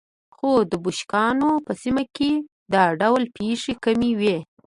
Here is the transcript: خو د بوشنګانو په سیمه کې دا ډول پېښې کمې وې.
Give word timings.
خو 0.35 0.51
د 0.71 0.73
بوشنګانو 0.83 1.51
په 1.65 1.71
سیمه 1.81 2.03
کې 2.15 2.31
دا 2.73 2.83
ډول 3.01 3.23
پېښې 3.37 3.73
کمې 3.83 4.11
وې. 4.19 4.37